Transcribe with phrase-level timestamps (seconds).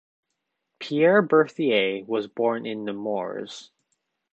[0.79, 3.69] Pierre Berthier was born in Nemours.